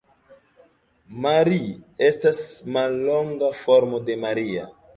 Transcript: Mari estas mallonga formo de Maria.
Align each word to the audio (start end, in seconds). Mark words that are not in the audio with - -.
Mari 1.25 1.59
estas 2.09 2.41
mallonga 2.79 3.53
formo 3.61 4.05
de 4.09 4.21
Maria. 4.29 4.69